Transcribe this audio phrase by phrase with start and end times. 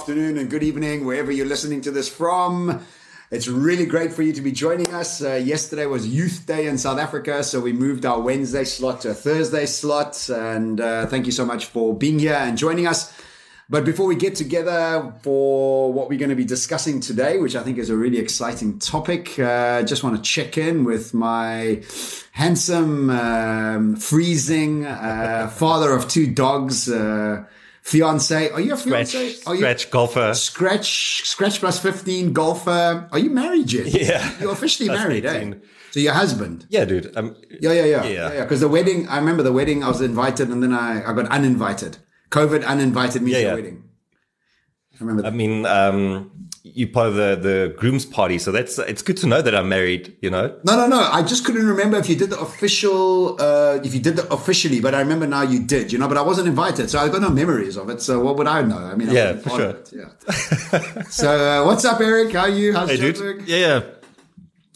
[0.00, 2.82] afternoon, and good evening, wherever you're listening to this from.
[3.30, 5.22] It's really great for you to be joining us.
[5.22, 9.10] Uh, yesterday was Youth Day in South Africa, so we moved our Wednesday slot to
[9.10, 10.30] a Thursday slot.
[10.30, 13.14] And uh, thank you so much for being here and joining us.
[13.68, 17.62] But before we get together for what we're going to be discussing today, which I
[17.62, 21.82] think is a really exciting topic, uh, just want to check in with my
[22.32, 26.88] handsome, um, freezing uh, father of two dogs.
[26.90, 27.44] Uh,
[27.82, 28.50] fiance.
[28.50, 29.32] Are you a fiance?
[29.32, 30.34] Scratch, Are you scratch golfer.
[30.34, 33.08] Scratch, scratch plus 15 golfer.
[33.10, 33.86] Are you married yet?
[33.92, 34.30] Yeah.
[34.40, 35.36] You're officially married, eh?
[35.38, 35.62] 18.
[35.92, 36.66] So your husband.
[36.70, 37.10] Yeah, dude.
[37.16, 38.04] Um, Yeah, yeah, yeah.
[38.04, 38.08] Yeah.
[38.10, 38.42] Yeah, yeah.
[38.44, 41.26] Because the wedding, I remember the wedding, I was invited and then I, I got
[41.28, 41.98] uninvited.
[42.30, 43.50] COVID uninvited me Yeah, to yeah.
[43.50, 43.84] the wedding.
[45.00, 46.30] I remember I mean, um,
[46.62, 49.68] you part of the the groom's party, so that's it's good to know that I'm
[49.68, 50.16] married.
[50.20, 50.54] You know.
[50.64, 51.00] No, no, no.
[51.00, 54.80] I just couldn't remember if you did the official, uh, if you did the officially,
[54.80, 56.90] but I remember now you did, you know, but I wasn't invited.
[56.90, 58.02] So I've got no memories of it.
[58.02, 58.78] So what would I know?
[58.78, 59.90] I mean, I Yeah, for it.
[59.92, 61.02] Yeah.
[61.08, 61.28] so
[61.62, 62.32] uh, what's up, Eric?
[62.32, 62.72] How are you?
[62.74, 62.98] How's Hey.
[62.98, 63.44] Joburg?
[63.46, 63.80] Yeah, yeah.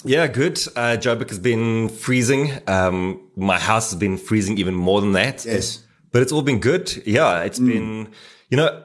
[0.06, 0.58] Yeah, good.
[0.76, 2.50] Uh, Joburg has been freezing.
[2.66, 5.44] Um, my house has been freezing even more than that.
[5.44, 5.82] Yes.
[6.12, 7.02] but it's all been good.
[7.06, 8.08] Yeah, it's been,
[8.50, 8.82] you know,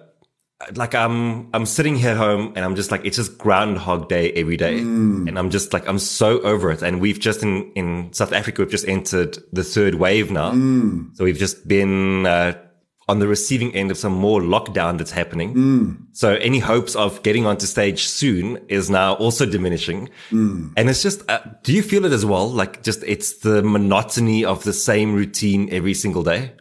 [0.76, 4.32] like I'm, I'm sitting here at home and I'm just like, it's just Groundhog Day
[4.34, 4.80] every day.
[5.28, 6.82] And I'm just like, I'm so over it.
[6.82, 10.52] And we've just in, in South Africa, we've just entered the third wave now.
[11.14, 12.54] So we've just been, uh,
[13.08, 15.54] on the receiving end of some more lockdown that's happening.
[16.12, 20.10] So any hopes of getting onto stage soon is now also diminishing.
[20.76, 22.48] And it's just, uh, do you feel it as well?
[22.48, 26.52] Like just, it's the monotony of the same routine every single day.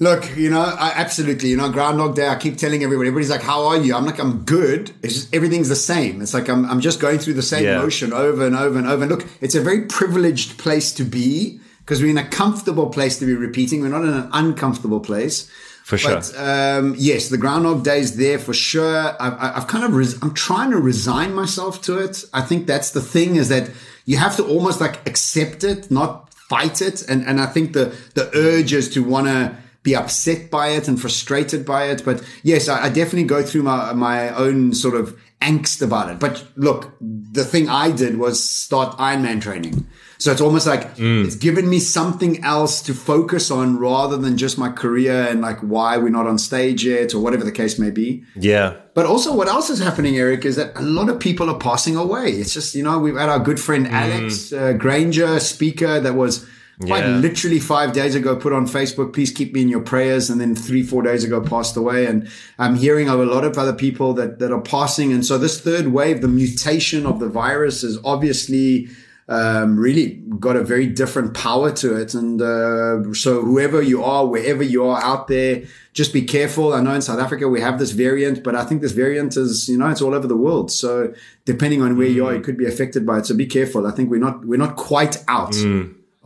[0.00, 1.50] Look, you know, I, absolutely.
[1.50, 2.28] You know, Groundhog Day.
[2.28, 3.08] I keep telling everybody.
[3.08, 6.20] Everybody's like, "How are you?" I'm like, "I'm good." It's just everything's the same.
[6.20, 7.78] It's like I'm, I'm just going through the same Yeah.
[7.78, 9.02] motion over and over and over.
[9.04, 13.20] And look, it's a very privileged place to be because we're in a comfortable place
[13.20, 13.82] to be repeating.
[13.82, 15.48] We're not in an uncomfortable place.
[15.84, 16.14] For sure.
[16.16, 19.14] But um, yes, the Groundhog Day is there for sure.
[19.20, 22.24] I've, I've kind of, res- I'm trying to resign myself to it.
[22.32, 23.70] I think that's the thing is that
[24.06, 27.06] you have to almost like accept it, not fight it.
[27.08, 30.88] And and I think the the urge is to want to be upset by it
[30.88, 32.04] and frustrated by it.
[32.04, 36.18] But yes, I, I definitely go through my my own sort of angst about it.
[36.18, 39.86] But look, the thing I did was start Ironman training.
[40.16, 44.56] So it's almost like it's given me something else to focus on rather than just
[44.56, 47.90] my career and like why we're not on stage yet or whatever the case may
[47.90, 48.24] be.
[48.34, 48.76] Yeah.
[48.94, 51.96] But also, what else is happening, Eric, is that a lot of people are passing
[51.96, 52.30] away.
[52.30, 56.46] It's just, you know, we've had our good friend Alex uh, Granger, speaker, that was
[56.80, 57.18] quite Yeah.
[57.18, 60.30] literally five days ago put on Facebook, please keep me in your prayers.
[60.30, 62.06] And then three, four days ago passed away.
[62.06, 65.12] And I'm hearing of a lot of other people that, that are passing.
[65.12, 68.88] And so this third wave, the mutation of the virus is obviously
[69.26, 72.12] um, really got a very different power to it.
[72.12, 75.62] And uh, so whoever you are, wherever you are out there,
[75.94, 76.74] just be careful.
[76.74, 79.68] I know in South Africa we have this variant, but I think this variant is,
[79.68, 80.70] you know, it's all over the world.
[80.70, 81.14] So
[81.46, 83.26] depending on where you are, you could be affected by it.
[83.26, 83.86] So be careful.
[83.86, 85.54] I think we're not we're not quite out.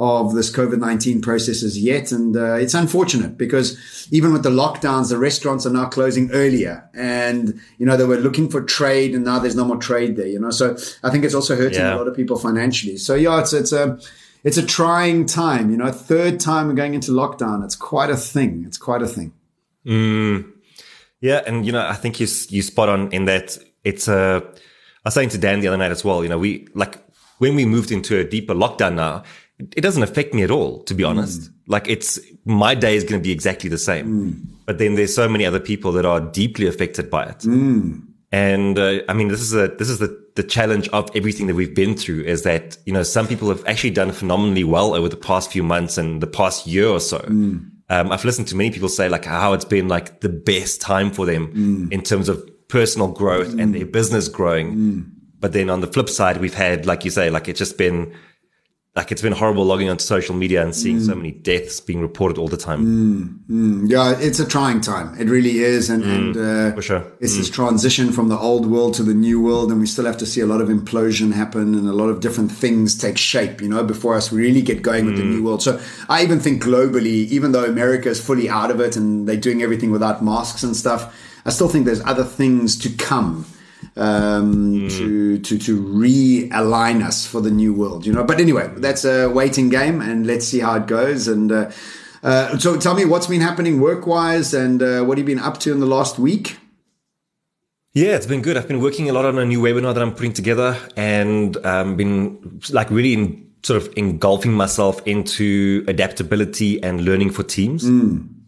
[0.00, 2.12] Of this COVID 19 processes yet.
[2.12, 3.76] And uh, it's unfortunate because
[4.12, 6.88] even with the lockdowns, the restaurants are now closing earlier.
[6.94, 10.28] And, you know, they were looking for trade and now there's no more trade there,
[10.28, 10.50] you know.
[10.52, 11.96] So I think it's also hurting Yeah.
[11.96, 12.96] a lot of people financially.
[12.96, 13.98] So yeah, it's it's a
[14.44, 15.68] it's a trying time.
[15.72, 17.64] You know, third time we're going into lockdown.
[17.64, 18.62] It's quite a thing.
[18.68, 19.32] It's quite a thing.
[21.20, 24.42] Yeah, and you know, I think you you spot on in that it's a.
[25.04, 26.22] I was saying to Dan the other night as well.
[26.22, 26.98] You know, we like
[27.38, 29.24] when we moved into a deeper lockdown now.
[29.58, 31.10] It doesn't affect me at all, to be hmm.
[31.10, 31.50] honest.
[31.66, 34.30] Like it's my day is going to be exactly the same, hmm.
[34.66, 37.42] but then there's so many other people that are deeply affected by it.
[37.42, 38.00] Hmm.
[38.30, 41.56] And uh, I mean, this is a this is the the challenge of everything that
[41.56, 45.08] we've been through is that you know some people have actually done phenomenally well over
[45.08, 47.18] the past few months and the past year or so.
[47.90, 51.10] Um, I've listened to many people say like how it's been like the best time
[51.10, 55.10] for them in terms of personal growth and their business growing.
[55.40, 58.14] But then on the flip side, we've had like you say, like it's just been
[58.96, 61.18] like it's been horrible logging onto social media and seeing so mm.
[61.18, 62.84] many deaths being reported all the time.
[62.84, 63.88] Mm, mm.
[63.90, 65.16] Yeah, it's a trying time.
[65.20, 67.12] It really is, and and uh, For sure.
[67.20, 70.16] it's this transition from the old world to the new world, and we still have
[70.18, 73.60] to see a lot of implosion happen and a lot of different things take shape,
[73.60, 75.62] you know, before us really get going with the new world.
[75.62, 79.36] So I even think globally, even though America is fully out of it and they're
[79.36, 81.14] doing everything without masks and stuff,
[81.46, 83.46] I still think there's other things to come
[83.98, 88.24] um, to to to realign us for the new world, you know.
[88.24, 91.28] But anyway, that's a waiting game, and let's see how it goes.
[91.28, 91.70] And uh,
[92.22, 95.44] uh, so, tell me what's been happening work wise, and uh, what have you been
[95.44, 96.58] up to in the last week?
[97.92, 98.56] Yeah, it's been good.
[98.56, 101.96] I've been working a lot on a new webinar that I'm putting together and um,
[101.96, 107.84] been like really in, sort of engulfing myself into adaptability and learning for teams.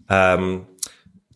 [0.09, 0.67] Um,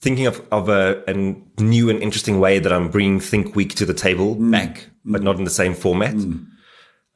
[0.04, 1.14] thinking of, of a, a
[1.62, 4.50] new and interesting way that I'm bringing Think Week to the table Mm.
[4.52, 6.14] back, but not in the same format.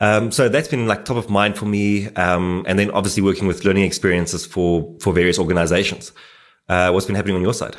[0.01, 2.09] Um, so that's been like top of mind for me.
[2.15, 6.13] Um, and then obviously working with learning experiences for, for various organizations.
[6.69, 7.77] Uh, what's been happening on your side?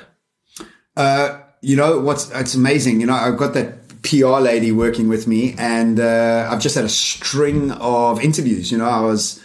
[0.96, 3.02] Uh, you know what's it's amazing.
[3.02, 6.86] You know, I've got that PR lady working with me, and uh, I've just had
[6.86, 8.72] a string of interviews.
[8.72, 9.42] You know, I was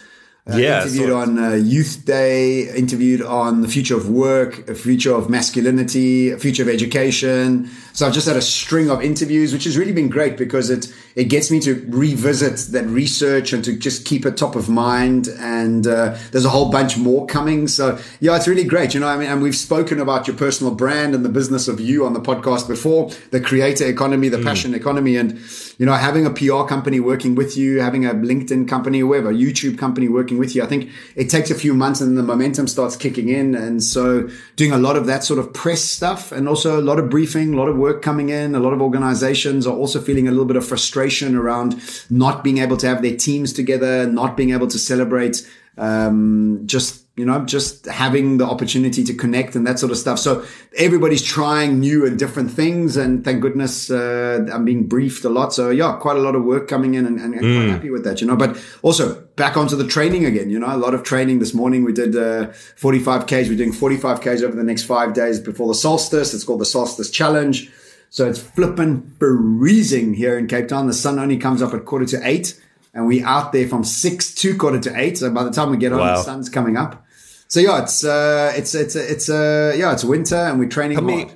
[0.51, 1.13] uh, Yeah, interviewed it.
[1.13, 6.37] on uh, Youth Day, interviewed on the future of work, a future of masculinity, a
[6.37, 7.69] future of education.
[7.95, 10.93] So I've just had a string of interviews, which has really been great because it
[11.15, 15.29] it gets me to revisit that research and to just keep it top of mind.
[15.39, 17.69] And uh, there's a whole bunch more coming.
[17.69, 18.93] So yeah, it's really great.
[18.93, 21.79] You know, I mean, and we've spoken about your personal brand and the business of
[21.79, 25.39] you on the podcast before, the creator economy, the passion economy, and
[25.77, 29.77] you know, having a PR company working with you, having a LinkedIn company, whoever, YouTube
[29.77, 30.63] company working with you.
[30.63, 33.55] I think it takes a few months and the momentum starts kicking in.
[33.55, 36.99] And so doing a lot of that sort of press stuff and also a lot
[36.99, 38.55] of briefing, a lot of work coming in.
[38.55, 41.79] A lot of organizations are also feeling a little bit of frustration around
[42.09, 45.47] not being able to have their teams together, not being able to celebrate,
[45.77, 50.19] um, just you know, just having the opportunity to connect and that sort of stuff.
[50.19, 50.43] So
[50.75, 52.97] everybody's trying new and different things.
[52.97, 55.53] And thank goodness, uh, I'm being briefed a lot.
[55.53, 58.03] So yeah, quite a lot of work coming in and, and, and quite happy with
[58.03, 61.03] that, you know, but also back onto the training again, you know, a lot of
[61.03, 61.85] training this morning.
[61.85, 62.47] We did, uh,
[62.81, 63.47] 45Ks.
[63.47, 66.33] We're doing 45Ks over the next five days before the solstice.
[66.33, 67.71] It's called the solstice challenge.
[68.09, 70.87] So it's flipping freezing here in Cape Town.
[70.87, 72.61] The sun only comes up at quarter to eight
[72.93, 75.17] and we out there from six to quarter to eight.
[75.17, 76.17] So by the time we get home, Wow.
[76.17, 77.04] the sun's coming up.
[77.47, 81.05] So yeah, it's uh, it's it's it's uh, yeah, it's winter and we're training Tell
[81.05, 81.29] me-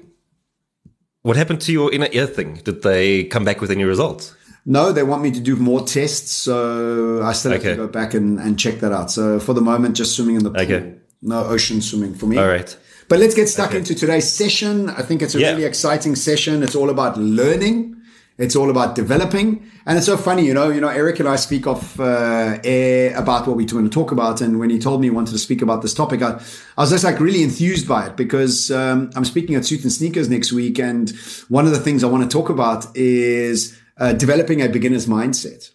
[1.21, 2.55] What happened to your inner ear thing?
[2.63, 4.35] Did they come back with any results?
[4.65, 7.71] No, they want me to do more tests, so I still have Okay.
[7.71, 9.09] to go back and, and check that out.
[9.11, 10.61] So for the moment, just swimming in the pool.
[10.61, 10.95] Okay.
[11.21, 12.37] No ocean swimming for me.
[12.37, 12.75] All right.
[13.07, 14.89] But let's get stuck into today's session.
[14.89, 15.51] I think it's a Yeah.
[15.51, 16.61] really exciting session.
[16.63, 17.95] It's all about learning.
[18.37, 19.63] It's all about developing.
[19.89, 23.17] And it's so funny, you know, you know, Eric and I speak off uh, air
[23.17, 24.39] about what we're going to talk about.
[24.39, 26.33] And when he told me he wanted to speak about this topic, I,
[26.77, 29.91] I was just like really enthused by it because um, I'm speaking at Suit and
[29.91, 30.77] Sneakers next week.
[30.77, 31.09] And
[31.47, 35.71] one of the things I want to talk about is uh, developing a beginner's mindset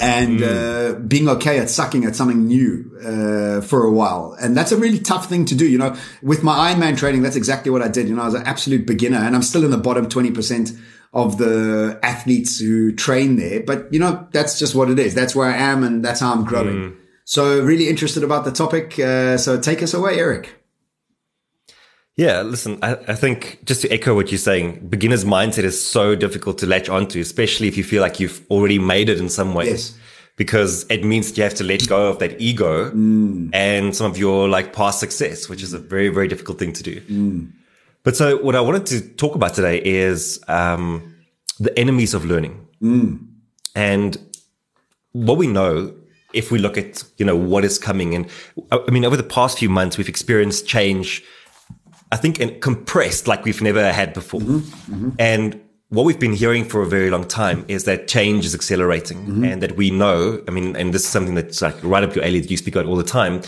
[0.00, 4.38] and uh, being okay at sucking at something new uh, for a while.
[4.40, 5.68] And that's a really tough thing to do.
[5.68, 8.08] You know, with my Ironman training, that's exactly what I did.
[8.08, 10.78] You know, I was an absolute beginner and I'm still in the bottom 20%
[11.12, 13.62] of the athletes who train there.
[13.62, 15.14] But, you know, that's just what it is.
[15.14, 16.76] That's where I am and that's how I'm growing.
[16.76, 16.96] Mm.
[17.24, 18.98] So really interested about the topic.
[18.98, 20.54] Uh, so take us away, Eric.
[22.16, 26.16] Yeah, listen, I, I think just to echo what you're saying, beginner's mindset is so
[26.16, 29.54] difficult to latch onto, especially if you feel like you've already made it in some
[29.54, 29.68] ways.
[29.68, 29.98] Yes.
[30.36, 33.50] Because it means you have to let go of that ego mm.
[33.52, 36.82] and some of your like past success, which is a very, very difficult thing to
[36.82, 37.00] do.
[37.02, 37.52] Mm.
[38.04, 41.16] But so what I wanted to talk about today is um,
[41.58, 42.66] the enemies of learning.
[42.82, 43.26] Mm.
[43.74, 44.16] And
[45.12, 45.94] what we know,
[46.32, 48.26] if we look at, you know, what is coming and
[48.70, 51.22] I mean, over the past few months, we've experienced change
[52.10, 54.40] I think in compressed like we've never had before.
[54.40, 54.94] Mm-hmm.
[54.94, 55.10] Mm-hmm.
[55.18, 55.60] And
[55.90, 59.44] what we've been hearing for a very long time is that change is accelerating mm-hmm.
[59.44, 62.24] and that we know, I mean, and this is something that's like right up your
[62.24, 63.42] alley that you speak about all the time,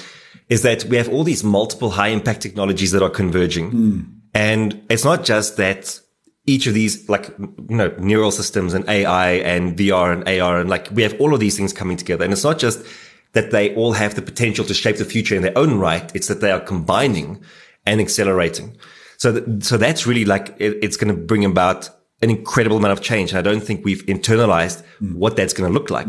[0.48, 3.70] is that we have all these multiple high impact technologies that are converging.
[3.70, 4.19] Mm.
[4.34, 6.00] And it's not just that
[6.46, 10.70] each of these like, you know, neural systems and AI and VR and AR and
[10.70, 12.24] like we have all of these things coming together.
[12.24, 12.84] And it's not just
[13.32, 16.10] that they all have the potential to shape the future in their own right.
[16.14, 17.42] It's that they are combining
[17.86, 18.76] and accelerating.
[19.18, 21.88] So, th- so that's really like, it, it's going to bring about
[22.22, 23.30] an incredible amount of change.
[23.30, 24.82] And I don't think we've internalized
[25.14, 26.08] what that's going to look like.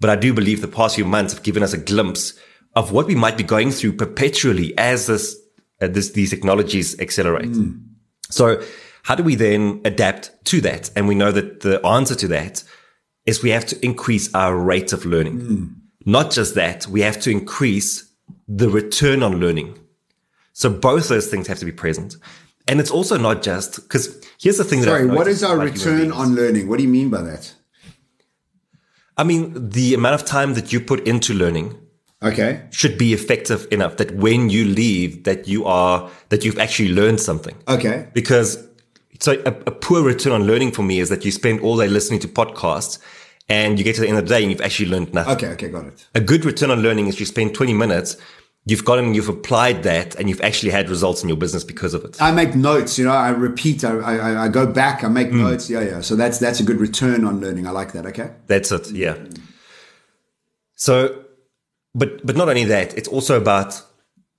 [0.00, 2.38] But I do believe the past few months have given us a glimpse
[2.74, 5.36] of what we might be going through perpetually as this,
[5.80, 7.54] uh, this, these technologies accelerate.
[8.30, 8.62] So
[9.04, 10.90] how do we then adapt to that?
[10.94, 12.64] And we know that the answer to that
[13.26, 15.76] is we have to increase our rate of learning.
[16.04, 18.10] Not just that, we have to increase
[18.46, 19.78] the return on learning.
[20.52, 22.16] So both those things have to be present.
[22.66, 26.12] And it's also not just because here's the thing that Sorry, what is our return
[26.12, 26.68] on learning?
[26.68, 27.54] What do you mean by that?
[29.16, 31.78] I mean, the amount of time that you put into learning
[32.20, 32.62] Okay.
[32.70, 37.20] should be effective enough that when you leave, that you are that you've actually learned
[37.20, 37.54] something.
[37.68, 38.08] Okay.
[38.12, 38.66] because
[39.20, 41.88] so a, a poor return on learning for me is that you spend all day
[41.88, 42.98] listening to podcasts
[43.48, 45.34] and you get to the end of the day and you've actually learned nothing.
[45.36, 45.48] Okay.
[45.48, 45.68] Okay.
[45.68, 46.06] Got it.
[46.14, 48.16] A good return on learning is you spend 20 minutes,
[48.66, 52.04] you've gotten, you've applied that and you've actually had results in your business because of
[52.04, 52.20] it.
[52.20, 55.42] I make notes, you know, I repeat, I, I, I go back, I make hmm.
[55.42, 55.70] notes.
[55.70, 56.00] Yeah, yeah.
[56.00, 57.66] So that's that's a good return on learning.
[57.66, 58.06] I like that.
[58.06, 58.30] Okay.
[58.46, 58.90] That's it.
[58.90, 59.16] Yeah.
[60.74, 61.24] So,
[61.98, 63.82] but, but not only that, it's also about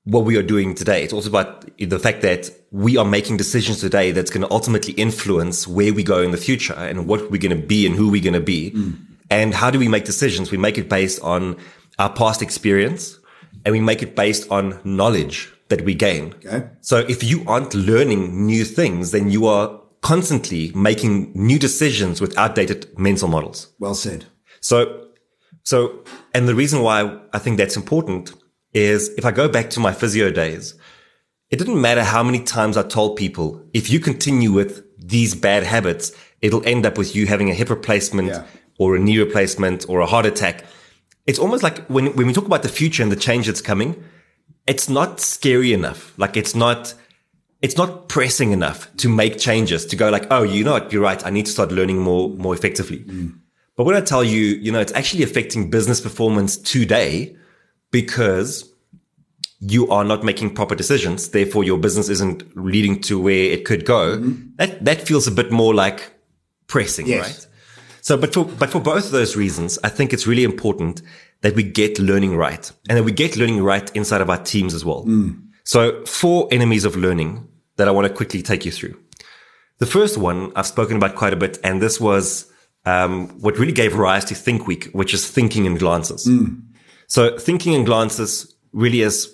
[0.05, 1.03] what we are doing today.
[1.03, 4.93] It's also about the fact that we are making decisions today that's going to ultimately
[4.93, 8.09] influence where we go in the future and what we're going to be and who
[8.09, 8.71] we're going to be.
[8.71, 8.97] Mm.
[9.29, 10.51] And how do we make decisions?
[10.51, 11.57] We make it based on
[11.99, 13.19] our past experience
[13.65, 16.33] and we make it based on knowledge that we gain.
[16.45, 16.67] Okay.
[16.81, 22.37] So if you aren't learning new things, then you are constantly making new decisions with
[22.37, 23.67] outdated mental models.
[23.79, 24.25] Well said.
[24.61, 25.08] So,
[25.63, 28.33] so, and the reason why I think that's important
[28.73, 30.75] is if I go back to my physio days,
[31.49, 35.63] it didn't matter how many times I told people, if you continue with these bad
[35.63, 36.11] habits,
[36.41, 38.45] it'll end up with you having a hip replacement yeah.
[38.77, 40.63] or a knee replacement or a heart attack.
[41.25, 44.03] It's almost like when, when we talk about the future and the change that's coming,
[44.67, 46.17] it's not scary enough.
[46.17, 46.93] Like it's not,
[47.61, 50.93] it's not pressing enough to make changes to go like, oh, you know what?
[50.93, 51.25] You're right.
[51.25, 52.99] I need to start learning more, more effectively.
[52.99, 53.39] Mm.
[53.79, 57.37] But when I tell you, you know, it's actually affecting business performance today
[57.91, 58.69] because
[59.61, 61.29] you are not making proper decisions.
[61.29, 64.17] Therefore, your business isn't leading to where it could go.
[64.17, 64.49] Mm-hmm.
[64.57, 66.11] That, that feels a bit more like
[66.67, 67.25] pressing, yes.
[67.25, 67.47] right?
[68.01, 71.01] So, but for, but for both of those reasons, I think it's really important
[71.39, 74.73] that we get learning right and that we get learning right inside of our teams
[74.73, 75.05] as well.
[75.05, 75.41] Mm.
[75.63, 78.99] So four enemies of learning that I want to quickly take you through.
[79.77, 82.48] The first one I've spoken about quite a bit, and this was
[82.85, 86.25] um, what really gave rise to Think Week, which is thinking in glances.
[86.25, 86.61] Mm.
[87.07, 89.33] So thinking in glances really is,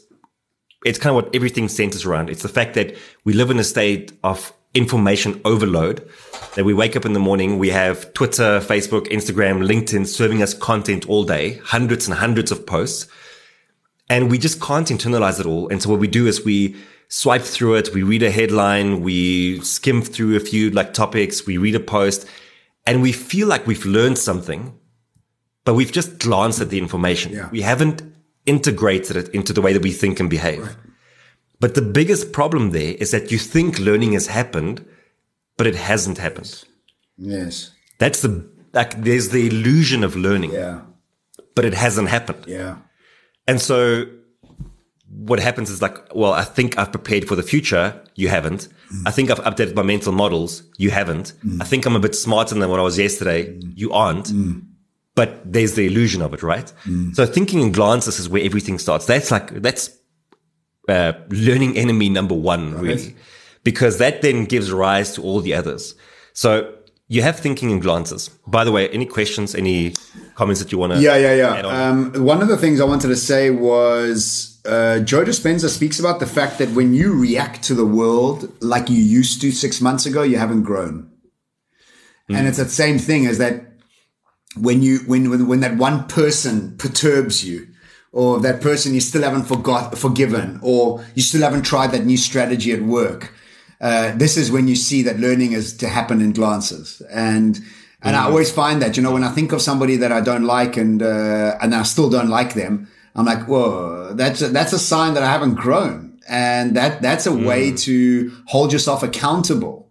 [0.86, 2.30] it's kind of what everything centers around.
[2.30, 6.08] It's the fact that we live in a state of information overload
[6.56, 10.54] that we wake up in the morning, we have Twitter, Facebook, Instagram, LinkedIn serving us
[10.54, 13.08] content all day, hundreds and hundreds of posts.
[14.10, 15.68] And we just can't internalize it all.
[15.70, 16.76] And so what we do is we
[17.08, 17.94] swipe through it.
[17.94, 19.02] We read a headline.
[19.02, 21.46] We skim through a few like topics.
[21.46, 22.28] We read a post
[22.86, 24.78] and we feel like we've learned something
[25.66, 27.34] but we've just glanced at the information.
[27.34, 27.50] Yeah.
[27.50, 28.04] We haven't
[28.46, 30.62] integrated it into the way that we think and behave.
[30.62, 30.76] Right.
[31.60, 34.86] But the biggest problem there is that you think learning has happened,
[35.58, 36.64] but it hasn't happened.
[37.18, 37.72] Yes.
[37.98, 40.54] That's the, like, there's the illusion of learning.
[40.54, 40.82] Yeah.
[41.56, 42.46] But it hasn't happened.
[42.48, 42.78] Yeah.
[43.48, 44.06] And so
[45.18, 48.02] what happens is like, well, I think I've prepared for the future.
[48.16, 48.68] You haven't.
[48.94, 49.04] Mm.
[49.06, 50.64] I think I've updated my mental models.
[50.78, 51.34] You haven't.
[51.46, 51.62] Mm.
[51.62, 53.54] I think I'm a bit smarter than what I was yesterday.
[53.54, 53.74] Mm.
[53.76, 54.28] You aren't.
[54.28, 54.66] Mm
[55.16, 56.72] but there's the illusion of it, right?
[56.84, 57.16] Mm.
[57.16, 59.06] So thinking in glances is where everything starts.
[59.06, 59.98] That's like, that's,
[60.90, 62.84] uh, learning enemy number one, right.
[62.84, 63.16] really,
[63.64, 65.96] because that then gives rise to all the others.
[66.34, 66.76] So
[67.08, 68.30] you have thinking in glances.
[68.46, 69.94] By the way, any questions, any
[70.36, 71.00] comments that you want to?
[71.00, 71.66] Yeah, yeah, yeah.
[71.66, 72.14] On?
[72.16, 76.20] Um, one of the things I wanted to say was uh, Joe Dispenza speaks about
[76.20, 80.06] the fact that when you react to the world like you used to six months
[80.06, 81.12] ago, you haven't grown.
[82.30, 82.36] Mm.
[82.38, 83.66] And it's the same thing as that
[84.58, 87.68] when you when, when when that one person perturbs you
[88.12, 92.18] or that person you still haven't forgot forgiven or you still haven't tried that new
[92.18, 93.34] strategy at work
[93.82, 97.60] uh, this is when you see that learning is to happen in glances and
[98.02, 98.20] and mm.
[98.20, 100.78] I always find that you know when I think of somebody that I don't like
[100.78, 104.80] and uh, and I still don't like them I'm like whoa that's a, that's a
[104.80, 107.46] sign that I haven't grown and that that's a mm.
[107.46, 109.90] way to hold yourself accountable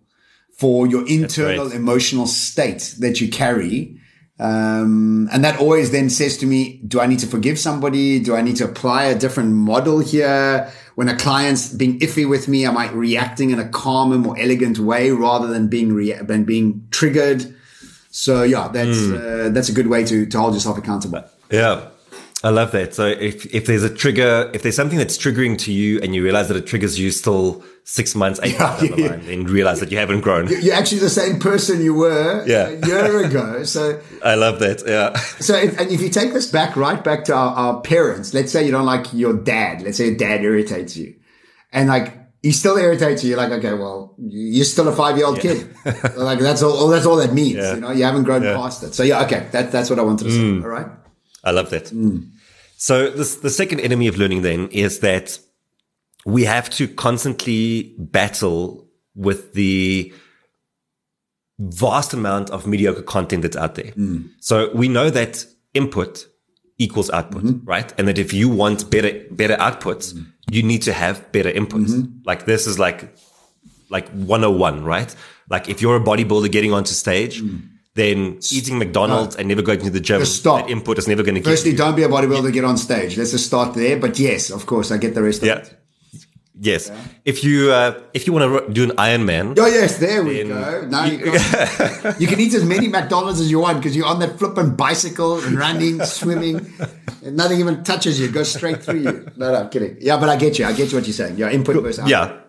[0.52, 3.98] for your internal emotional state that you carry
[4.38, 8.18] um, and that always then says to me, do I need to forgive somebody?
[8.18, 10.72] Do I need to apply a different model here?
[10.96, 14.78] When a client's being iffy with me, am I reacting in a calmer, more elegant
[14.78, 17.54] way rather than being, rea- than being triggered?
[18.10, 19.46] So yeah, that's, mm.
[19.46, 21.24] uh, that's a good way to, to hold yourself accountable.
[21.50, 21.88] Yeah.
[22.44, 22.94] I love that.
[22.94, 26.22] So if, if there's a trigger, if there's something that's triggering to you and you
[26.22, 29.44] realize that it triggers you still six months, eight yeah, months down the line, then
[29.44, 30.48] realize that you haven't grown.
[30.48, 32.68] You're actually the same person you were yeah.
[32.68, 33.64] a year ago.
[33.64, 34.82] So I love that.
[34.86, 35.16] Yeah.
[35.40, 38.52] So if, and if you take this back, right back to our, our parents, let's
[38.52, 39.80] say you don't like your dad.
[39.80, 41.14] Let's say your dad irritates you
[41.72, 43.30] and like, he still irritates you.
[43.30, 45.74] You're like, okay, well, you're still a five year old kid.
[46.14, 47.54] like that's all, that's all that means.
[47.54, 47.74] Yeah.
[47.76, 48.92] You know, you haven't grown past it.
[48.94, 49.48] So yeah, okay.
[49.52, 50.60] That, that's what I wanted to mm.
[50.60, 50.62] say.
[50.62, 50.88] All right.
[51.42, 51.84] I love that.
[51.84, 52.32] Mm.
[52.84, 55.38] So this, the second enemy of learning then is that
[56.26, 60.12] we have to constantly battle with the
[61.58, 63.92] vast amount of mediocre content that's out there.
[63.92, 64.28] Mm.
[64.40, 66.26] So we know that input
[66.76, 67.66] equals output, mm-hmm.
[67.66, 67.90] right?
[67.96, 71.88] And that if you want better, better outputs, mm you need to have better inputs.
[71.88, 72.18] Mm-hmm.
[72.26, 73.16] Like this is like,
[73.88, 75.16] like 101, right?
[75.48, 77.62] Like if you're a bodybuilder getting onto stage, mm
[77.94, 79.40] then eating McDonald's no.
[79.40, 80.68] and never going to the gym, just stop.
[80.68, 81.56] input is never going to get you.
[81.56, 83.16] Firstly, don't be a bodybuilder, get on stage.
[83.16, 83.98] Let's just start there.
[83.98, 85.52] But yes, of course, I get the rest yeah.
[85.54, 85.78] of it.
[86.56, 86.88] Yes.
[86.88, 87.00] Yeah.
[87.24, 89.58] If you uh, if you want to do an Ironman.
[89.58, 90.86] Oh yes, there we go.
[90.86, 91.24] Now you, you,
[92.20, 95.40] you, can eat as many McDonald's as you want because you're on that flipping bicycle
[95.40, 96.72] and running, swimming.
[97.24, 98.26] and Nothing even touches you.
[98.28, 99.32] It goes straight through you.
[99.36, 99.96] No, no, I'm kidding.
[100.00, 100.64] Yeah, but I get you.
[100.64, 101.38] I get you what you're saying.
[101.38, 102.10] Yeah, input versus output.
[102.10, 102.43] Yeah.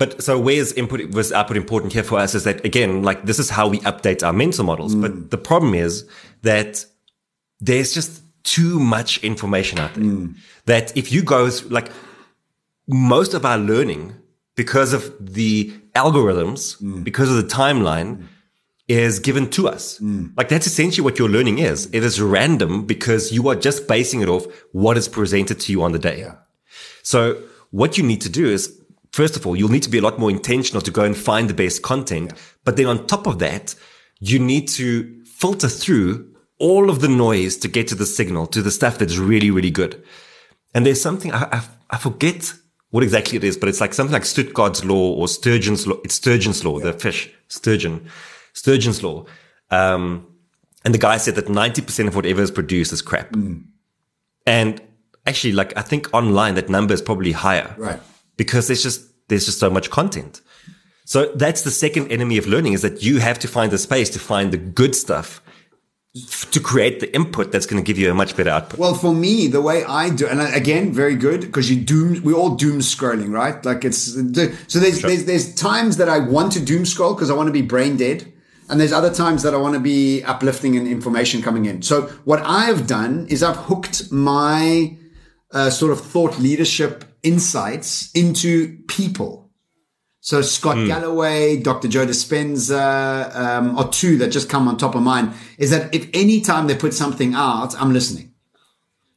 [0.00, 3.38] But so where's input versus output important here for us is that again, like this
[3.38, 4.94] is how we update our mental models.
[4.94, 5.02] Mm.
[5.02, 5.92] But the problem is
[6.42, 6.86] that
[7.60, 10.34] there's just too much information out there Mm.
[10.64, 11.88] that if you go like
[12.88, 14.14] most of our learning
[14.56, 17.04] because of the algorithms, Mm.
[17.04, 18.12] because of the timeline
[18.88, 20.00] is given to us.
[20.38, 21.78] Like that's essentially what your learning is.
[21.92, 25.82] It is random because you are just basing it off what is presented to you
[25.82, 26.26] on the day.
[27.02, 27.36] So
[27.70, 28.79] what you need to do is,
[29.12, 31.48] first of all, you'll need to be a lot more intentional to go and find
[31.48, 32.32] the best content.
[32.64, 33.74] But then on top of that,
[34.20, 38.62] you need to filter through all of the noise to get to the signal, to
[38.62, 40.02] the stuff that's really, really good.
[40.74, 42.52] And there's something, I, I, I forget
[42.90, 45.96] what exactly it is, but it's like something like Stuttgart's law or Sturgeon's law.
[46.04, 48.08] It's Sturgeon's law, the fish, sturgeon,
[48.52, 49.24] Sturgeon's law.
[49.70, 50.26] Um,
[50.84, 53.34] and the guy said that 90% of whatever is produced is crap.
[54.46, 54.82] And
[55.26, 57.74] actually, like, I think online that number is probably higher.
[57.78, 58.00] Right.
[58.42, 60.40] Because there's just, there's just so much content.
[61.04, 64.08] So that's the second enemy of learning is that you have to find the space
[64.10, 65.42] to find the good stuff
[66.50, 68.80] to create the input that's going to give you a much better output.
[68.80, 72.22] Well, for me, the way I do, and again, very good because you doom.
[72.24, 73.64] We all doom scrolling, right?
[73.64, 73.98] Like it's
[74.72, 74.78] so.
[74.78, 77.62] There's there's there's times that I want to doom scroll because I want to be
[77.62, 78.32] brain dead,
[78.68, 81.82] and there's other times that I want to be uplifting and information coming in.
[81.82, 84.96] So what I've done is I've hooked my
[85.52, 89.50] uh, sort of thought leadership insights into people.
[90.22, 91.88] So Scott Galloway, Dr.
[91.88, 95.32] Joe Dispenza, um, are two that just come on top of mine.
[95.56, 98.32] Is that if any time they put something out, I'm listening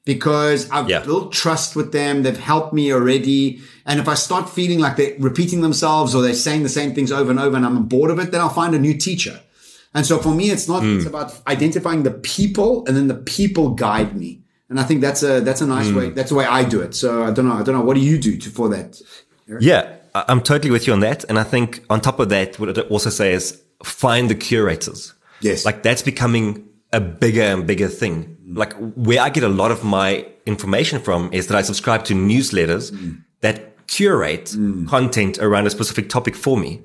[0.05, 0.99] because I've Yeah.
[1.03, 2.23] built trust with them.
[2.23, 3.61] They've helped me already.
[3.85, 7.11] And if I start feeling like they're repeating themselves or they're saying the same things
[7.11, 9.41] over and over and I'm bored of it, then I'll find a new teacher.
[9.93, 13.69] And so for me, it's not, it's about identifying the people and then the people
[13.71, 14.42] guide me.
[14.73, 16.07] And I think that's a, that's a nice way.
[16.07, 16.15] Hmm.
[16.15, 16.95] That's the way I do it.
[16.95, 17.53] So I don't know.
[17.53, 17.83] I don't know.
[17.83, 18.99] What do you do to, for that?
[19.59, 21.23] Yeah, I- I'm totally with you on that.
[21.25, 25.13] And I think on top of that, what it also says is find the curators.
[25.41, 25.63] Yes.
[25.63, 28.23] Like that's becoming a bigger and bigger thing.
[28.23, 28.57] Hmm.
[28.57, 32.15] Like where I get a lot of my information from is that I subscribe to
[32.15, 33.17] newsletters hmm.
[33.41, 34.55] that curate
[34.87, 36.81] content around a specific topic for me.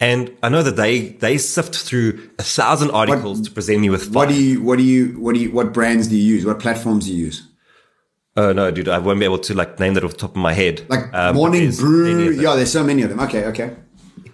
[0.00, 4.04] And I know that they, they sift through a thousand articles to present me with
[4.04, 4.14] five.
[4.14, 6.46] What do you, what do you, what do you, what brands do you use?
[6.46, 7.46] What platforms do you use?
[8.36, 10.36] Oh no, dude, I won't be able to like name that off the top of
[10.36, 10.86] my head.
[10.88, 12.30] Like Um, Morning Brew.
[12.30, 13.20] Yeah, there's so many of them.
[13.20, 13.76] Okay, okay.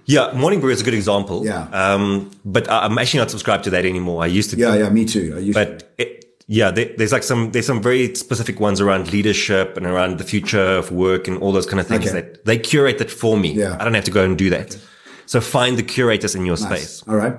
[0.04, 1.44] Yeah, Morning Brew is a good example.
[1.44, 1.66] Yeah.
[1.72, 4.22] Um, but I'm actually not subscribed to that anymore.
[4.22, 4.62] I used to be.
[4.62, 5.34] Yeah, yeah, me too.
[5.36, 9.10] I used But it, yeah, there, there's like some, there's some very specific ones around
[9.12, 12.20] leadership and around the future of work and all those kind of things Okay.
[12.20, 13.52] that they curate that for me.
[13.54, 13.76] Yeah.
[13.80, 14.78] I don't have to go and do that.
[15.26, 17.02] So find the curators in your space.
[17.06, 17.36] All right.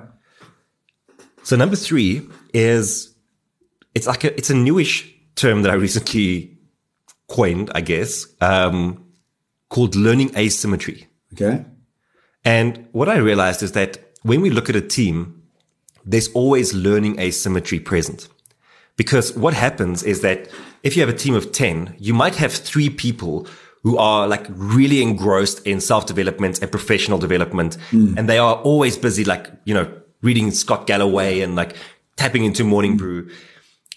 [1.42, 3.14] So number three is
[3.94, 6.58] it's like a it's a newish term that I recently
[7.28, 9.04] coined, I guess, um,
[9.68, 11.08] called learning asymmetry.
[11.34, 11.64] Okay.
[12.44, 15.42] And what I realized is that when we look at a team,
[16.04, 18.28] there's always learning asymmetry present.
[18.96, 20.48] Because what happens is that
[20.82, 23.46] if you have a team of 10, you might have three people
[23.88, 27.78] who are like really engrossed in self development and professional development.
[27.90, 28.18] Hmm.
[28.18, 31.74] And they are always busy, like, you know, reading Scott Galloway and like
[32.16, 32.98] tapping into Morning hmm.
[32.98, 33.30] Brew.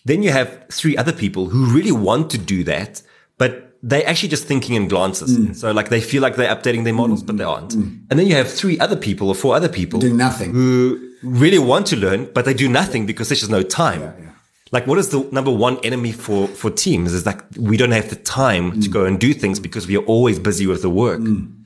[0.06, 3.02] Then you have three other people who really want to do that,
[3.38, 5.36] but they're actually just thinking in glances.
[5.36, 5.52] Hmm.
[5.52, 7.74] So like they feel like they're updating their models, but they aren't.
[7.74, 10.54] And then you have three other people or four other people Do nothing.
[10.54, 14.31] who really want to learn, but they do nothing because there's just no time.
[14.72, 18.10] Like, what is the number one enemy for, for teams is like, we don't have
[18.10, 21.20] the time to go and do things because we are always busy with the work.
[21.20, 21.66] Mm.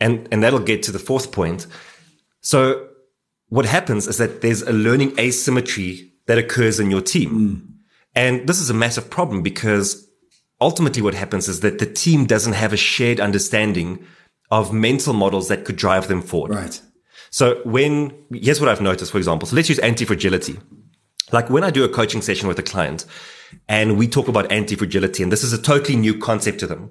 [0.00, 1.66] And, and that'll get to the fourth point.
[2.42, 2.88] So
[3.48, 7.30] what happens is that there's a learning asymmetry that occurs in your team.
[7.30, 7.72] Mm.
[8.14, 10.06] And this is a massive problem because
[10.60, 14.04] ultimately what happens is that the team doesn't have a shared understanding
[14.50, 16.54] of mental models that could drive them forward.
[16.54, 16.82] Right.
[17.30, 19.48] So when, here's what I've noticed, for example.
[19.48, 20.58] So let's use anti-fragility.
[21.32, 23.04] Like when I do a coaching session with a client
[23.68, 26.90] and we talk about anti-fragility and this is a totally new concept to them.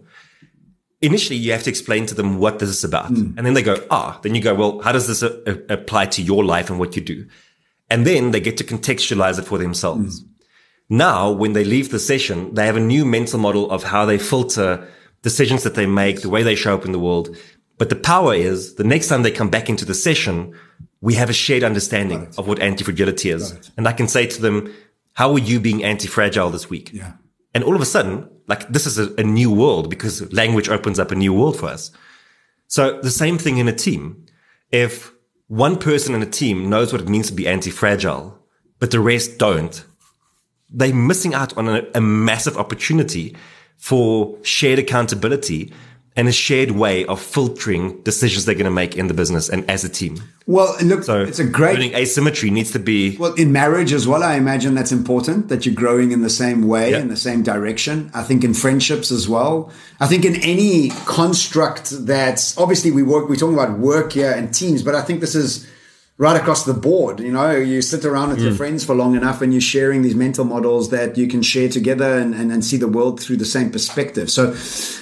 [1.02, 3.10] Initially, you have to explain to them what this is about.
[3.38, 6.08] And then they go, ah, then you go, well, how does this uh, uh, apply
[6.08, 7.28] to your life and what you do?
[7.90, 10.24] And then they get to contextualize it for themselves.
[10.90, 14.18] Now, when they leave the session, they have a new mental model of how they
[14.18, 14.88] filter
[15.22, 17.36] decisions that they make, the way they show up in the world.
[17.78, 20.58] But the power is the next time they come back into the session,
[21.06, 23.72] we have a shared understanding of what anti-fragility is.
[23.78, 24.74] And I can say to them,
[25.14, 26.92] how are you being anti-fragile this week?
[26.92, 27.12] Yeah.
[27.54, 30.98] And all of a sudden, like this is a, a new world because language opens
[30.98, 31.92] up a new world for us.
[32.66, 34.26] So the same thing in a team.
[34.72, 35.14] If
[35.48, 38.36] one person in a team knows what it means to be anti-fragile,
[38.80, 39.86] but the rest don't,
[40.72, 43.36] they're missing out on a, a massive opportunity
[43.78, 45.72] for shared accountability
[46.18, 49.70] and a shared way of filtering decisions they're going to make in the business and
[49.70, 50.22] as a team.
[50.48, 54.08] Well, look, So it's a great learning asymmetry needs to be Well, in marriage as
[54.08, 57.00] well, I imagine that's important that you're growing in the same way, Yeah.
[57.00, 58.12] in the same direction.
[58.14, 59.72] I think in friendships as well.
[60.00, 64.54] I think in any construct that's obviously we work, we're talking about work here and
[64.54, 65.66] teams, but I think this is
[66.18, 67.20] right across the board.
[67.20, 70.16] You know, you sit around with your friends for long enough and you're sharing these
[70.16, 73.46] mental models that you can share together and, and, and see the world through the
[73.46, 74.32] same perspective.
[74.32, 74.56] So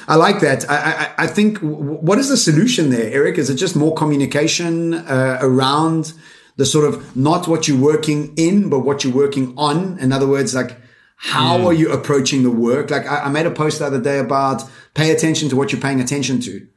[0.08, 0.68] I like that.
[0.68, 3.38] I, I, I think w- what is the solution there, Eric?
[3.38, 6.14] Is it just more communication uh, around
[6.56, 10.00] the sort of not what you're working in, but what you're working on?
[10.00, 10.82] In other words, like,
[11.16, 12.90] how are you approaching the work?
[12.90, 14.64] Like I, I made a post the other day about
[14.96, 16.68] pay attention to what you're paying attention to.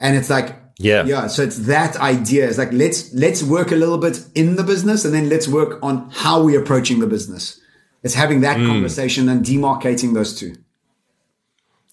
[0.00, 1.04] And it's like, Yeah.
[1.04, 1.26] yeah.
[1.28, 2.48] So it's that idea.
[2.48, 5.78] It's like, let's, let's work a little bit in the business and then let's work
[5.82, 7.60] on how we're approaching the business.
[8.02, 8.66] It's having that mm.
[8.66, 10.56] conversation and demarcating those two.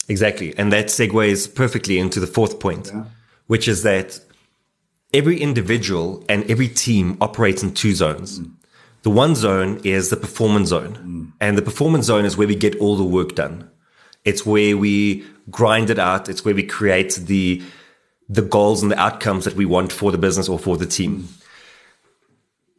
[0.10, 0.58] Exactly.
[0.58, 2.92] And that segues perfectly into the fourth point,
[3.48, 4.20] which is that
[5.14, 8.40] every individual and every team operates in two zones.
[8.40, 8.52] Mm.
[9.04, 10.96] The one zone is the performance zone.
[10.96, 11.34] Mm.
[11.40, 13.70] And the performance zone is where we get all the work done.
[14.26, 16.30] It's where we grind it out.
[16.30, 17.62] It's where we create the,
[18.32, 21.28] the goals and the outcomes that we want for the business or for the team.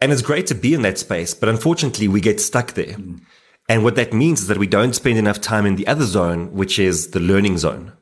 [0.00, 2.96] And it's great to be in that space, but unfortunately we get stuck there.
[3.68, 6.52] And what that means is that we don't spend enough time in the other zone,
[6.52, 7.92] which is the learning zone.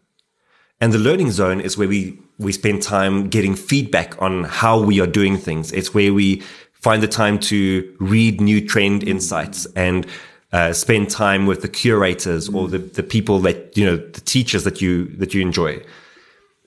[0.81, 5.01] And the learning zone is where we, we spend time getting feedback on how we
[5.01, 5.73] are doing things.
[5.73, 10.07] It's where we find the time to read new trend insights and
[10.53, 14.65] uh, spend time with the curators or the, the people that, you know, the teachers
[14.65, 15.83] that you, that you enjoy.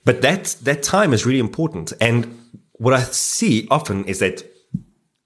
[0.04, 1.92] But that, that time is really important.
[2.00, 2.38] And
[2.72, 4.44] what I see often is that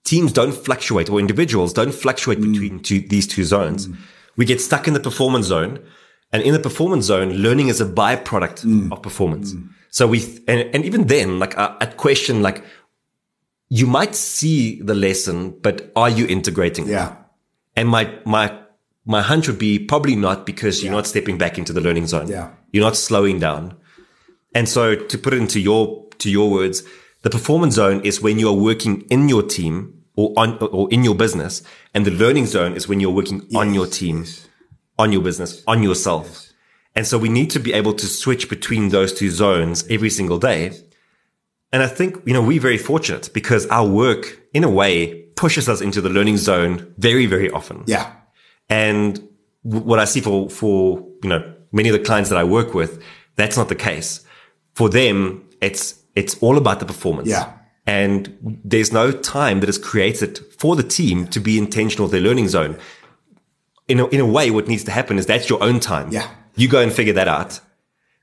[0.05, 2.53] teams don't fluctuate or individuals don't fluctuate mm.
[2.53, 3.89] between two, these two zones.
[3.89, 3.97] Mm.
[4.37, 5.81] We get stuck in the performance zone.
[6.31, 8.93] And in the performance zone, learning is a byproduct mm.
[8.93, 9.55] of performance.
[9.91, 12.63] So we, and, and even then, like uh, I, I'd question, like,
[13.71, 16.91] you might see the lesson, but are you integrating it?
[16.91, 17.17] Yeah.
[17.77, 18.59] And my, my,
[19.07, 22.29] my hunch would be probably not because you're not stepping back into the learning zone.
[22.29, 22.51] Yeah.
[22.73, 23.78] You're not slowing down.
[24.59, 26.83] And so to put it into your, to your words,
[27.23, 31.05] the performance zone is when you are working in your team or on, or in
[31.05, 31.63] your business.
[31.95, 34.25] And the learning zone is when you're working on your team,
[34.99, 36.49] on your business, on yourself.
[36.97, 40.41] And so we need to be able to switch between those two zones every single
[40.41, 40.73] day.
[41.73, 45.69] And I think, you know, we're very fortunate because our work in a way pushes
[45.69, 47.85] us into the learning zone very, very often.
[47.87, 48.13] Yeah.
[48.69, 49.23] And
[49.63, 53.01] what I see for, for, you know, many of the clients that I work with,
[53.37, 54.25] that's not the case.
[54.79, 55.83] For them, it's,
[56.15, 57.29] it's all about the performance.
[57.29, 57.53] Yeah.
[57.85, 58.19] And
[58.65, 62.47] there's no time that is created for the team to be intentional with their learning
[62.49, 62.79] zone.
[63.89, 66.13] In a, in a way, what needs to happen is that's your own time.
[66.13, 66.31] Yeah.
[66.55, 67.59] You go and figure that out.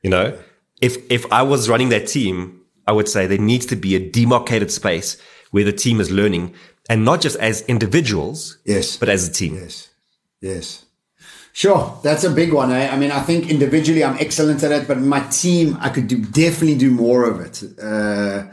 [0.02, 0.38] You know,
[0.82, 4.00] if, if I was running that team, I would say there needs to be a
[4.00, 5.18] demarcated space
[5.52, 6.54] where the team is learning
[6.90, 8.96] and not just as individuals, Yes.
[8.96, 9.56] but as a team.
[9.56, 9.90] Yes.
[10.40, 10.85] Yes.
[11.56, 11.98] Sure.
[12.04, 12.70] That's a big one.
[12.74, 12.90] Eh?
[12.94, 16.18] I mean, I think individually I'm excellent at it, but my team, I could do,
[16.18, 17.64] definitely do more of it.
[17.82, 18.44] Uh,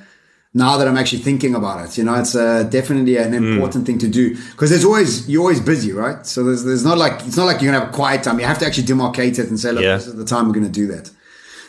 [0.54, 3.98] now that I'm actually thinking about it, you know, it's uh, definitely an important thing
[3.98, 6.24] to do because there's always, you're always busy, right?
[6.24, 8.38] So there's, there's not like, it's not like you're going to have a quiet time.
[8.38, 9.96] You have to actually demarcate it and say, look, Yeah.
[9.96, 11.10] this is the time we're going to do that.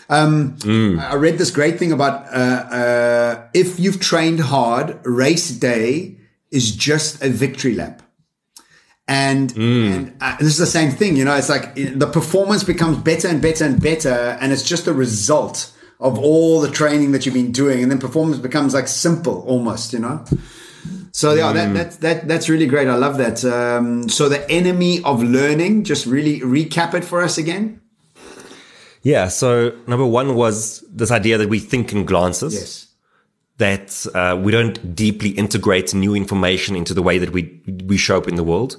[0.10, 0.58] Um,
[1.00, 6.18] I read this great thing about uh, uh, if you've trained hard, race day
[6.52, 8.03] is just a victory lap.
[9.08, 12.98] And, and uh, this is the same thing, you know, it's like the performance becomes
[12.98, 14.38] better and better and better.
[14.40, 17.84] And it's just a result of all the training that you've been doing.
[17.84, 20.24] And then performance becomes like simple almost, you know?
[21.12, 22.88] So yeah, that, that, that, that's really great.
[22.88, 23.44] I love that.
[23.46, 27.82] Um, so the enemy of learning, just really recap it for us again.
[29.02, 29.28] Yeah.
[29.28, 32.54] So number one was this idea that we think in glances.
[32.54, 32.88] Yes.
[33.58, 38.18] That uh, we don't deeply integrate new information into the way that we we show
[38.18, 38.78] up in the world.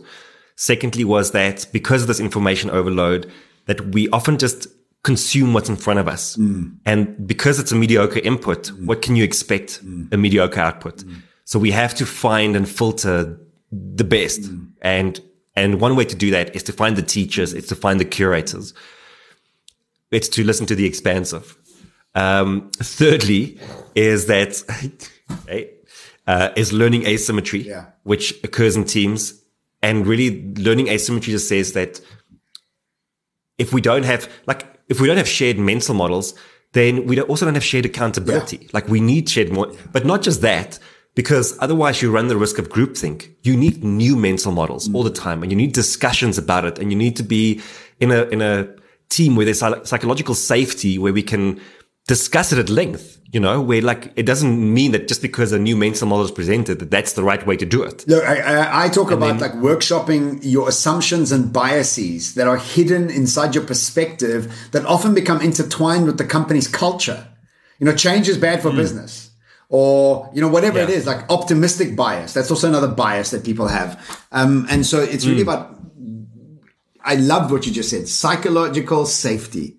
[0.57, 3.31] Secondly, was that because of this information overload,
[3.67, 4.67] that we often just
[5.03, 6.75] consume what's in front of us, mm.
[6.85, 8.87] and because it's a mediocre input, mm.
[8.87, 10.13] what can you expect mm.
[10.13, 11.05] a mediocre output?
[11.45, 13.39] So we have to find and filter
[13.71, 15.21] the best, and
[15.57, 18.05] and one way to do that is to find the teachers, it's to find the
[18.05, 18.75] curators.
[20.11, 21.57] It's to listen to the expansive.
[22.15, 23.59] Um, thirdly,
[23.95, 24.63] is that
[25.49, 25.71] hey,
[26.27, 27.87] uh, is learning asymmetry, Yeah.
[28.05, 29.35] which occurs in teams,
[29.83, 32.01] and really learning asymmetry just says that
[33.59, 36.35] if we don't have like if we don't have shared mental models,
[36.73, 38.69] then we don't, also don't have shared accountability.
[38.73, 40.79] Like we need shared more, but not just that.
[41.17, 43.31] because otherwise you run the risk of groupthink.
[43.45, 46.91] You need new mental models all the time and you need discussions about it and
[46.91, 47.61] you need to be
[48.01, 48.67] in a, in a
[49.11, 51.61] team where there's psychological safety where we can
[52.07, 55.59] discuss it at length, you know, where like it doesn't mean that just because a
[55.59, 58.07] new mental model is presented that that's the right way to do it.
[58.07, 62.59] Look, I, I, talk and about then, like workshopping your assumptions and biases that are
[62.59, 67.27] hidden inside your perspective that often become intertwined with the company's culture.
[67.79, 68.77] You know, change is bad for mm.
[68.77, 69.31] business
[69.69, 70.85] or you know whatever yeah.
[70.85, 73.99] it is like optimistic bias that's also another bias that people have
[74.31, 75.49] um, and so it's really mm.
[75.49, 75.77] about
[77.03, 79.77] i loved what you just said psychological safety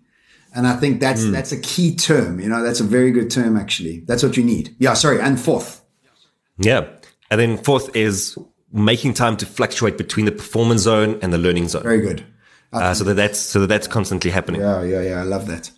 [0.55, 1.31] and i think that's mm.
[1.31, 4.43] that's a key term you know that's a very good term actually that's what you
[4.43, 5.83] need yeah sorry and fourth
[6.57, 6.85] yeah
[7.29, 8.37] and then fourth is
[8.71, 12.25] making time to fluctuate between the performance zone and the learning zone very good
[12.73, 15.71] uh, so that that's so that that's constantly happening yeah yeah yeah i love that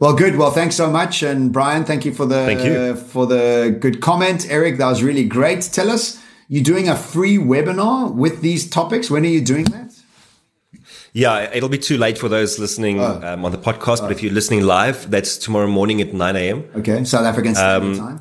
[0.00, 0.36] well, good.
[0.36, 2.96] Well, thanks so much, and Brian, thank you for the thank you.
[2.96, 4.46] for the good comment.
[4.48, 5.60] Eric, that was really great.
[5.60, 9.10] Tell us, you're doing a free webinar with these topics.
[9.10, 9.89] When are you doing that?
[11.12, 13.20] Yeah, it'll be too late for those listening oh.
[13.22, 13.98] um, on the podcast.
[13.98, 14.02] Oh.
[14.02, 16.64] But if you're listening live, that's tomorrow morning at 9 a.m.
[16.76, 18.18] Okay, South African um, Time.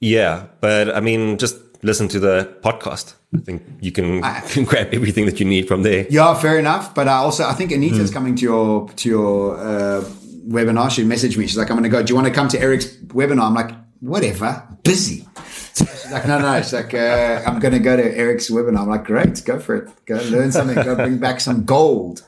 [0.00, 3.14] Yeah, but I mean, just listen to the podcast.
[3.34, 6.06] I think you can, I, can grab everything that you need from there.
[6.10, 6.94] Yeah, fair enough.
[6.94, 8.14] But I also I think Anita's mm.
[8.14, 10.02] coming to your to your uh,
[10.48, 10.90] webinar.
[10.90, 11.46] She messaged me.
[11.46, 12.02] She's like, I'm going to go.
[12.02, 13.42] Do you want to come to Eric's webinar?
[13.42, 13.70] I'm like,
[14.00, 15.26] whatever, busy.
[15.74, 16.60] She's like, no, no.
[16.60, 18.80] She's like, uh, I'm going to go to Eric's webinar.
[18.80, 20.06] I'm like, great, go for it.
[20.06, 20.76] Go learn something.
[20.76, 22.22] go bring back some gold.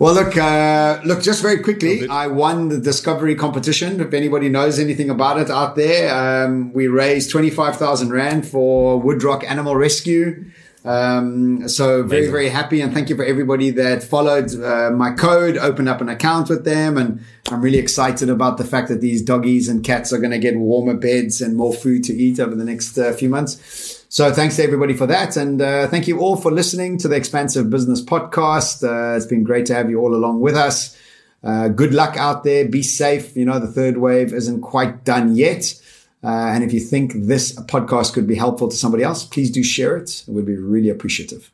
[0.00, 4.00] Well, look, uh, look, just very quickly, I won the discovery competition.
[4.00, 6.14] If anybody knows anything about it out there,
[6.46, 10.52] um, we raised 25,000 Rand for Woodrock Animal Rescue.
[10.88, 12.32] Um, so very, Amazing.
[12.32, 16.08] very happy and thank you for everybody that followed uh, my code, opened up an
[16.08, 16.96] account with them.
[16.96, 20.38] And I'm really excited about the fact that these doggies and cats are going to
[20.38, 24.06] get warmer beds and more food to eat over the next uh, few months.
[24.08, 25.36] So thanks to everybody for that.
[25.36, 28.82] And uh, thank you all for listening to the Expansive Business Podcast.
[28.82, 30.96] Uh, it's been great to have you all along with us.
[31.44, 32.66] Uh, good luck out there.
[32.66, 33.36] Be safe.
[33.36, 35.74] You know, the third wave isn't quite done yet.
[36.22, 39.62] Uh, and if you think this podcast could be helpful to somebody else, please do
[39.62, 40.24] share it.
[40.26, 41.52] It would be really appreciative.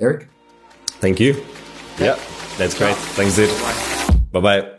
[0.00, 0.28] Eric?
[0.86, 1.44] Thank you.
[1.98, 2.18] Yeah,
[2.56, 2.96] that's great.
[2.96, 3.50] Thanks, dude.
[4.32, 4.75] Bye bye.